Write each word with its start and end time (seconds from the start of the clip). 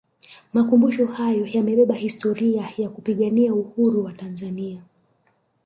makumbusho 0.53 1.05
hayo 1.05 1.45
yamebeba 1.45 1.95
historia 1.95 2.69
ya 2.77 2.89
kupigania 2.89 3.53
Uhuru 3.53 4.03
wa 4.03 4.13
tanzania 4.13 4.83